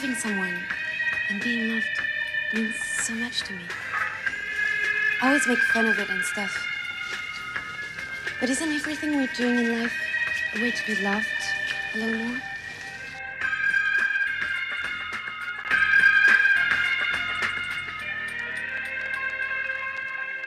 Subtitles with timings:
[0.00, 0.58] loving someone
[1.28, 2.00] and being loved
[2.54, 3.60] means so much to me.
[5.20, 6.56] I always make fun of it and stuff.
[8.40, 9.92] But isn't everything we're doing in life
[10.56, 11.26] a way to be loved
[11.94, 12.40] a little more?